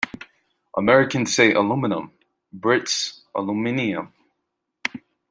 Americans 0.77 1.31
say 1.35 1.53
aluminum, 1.53 2.11
Brits 2.57 3.19
aluminium 3.35 4.11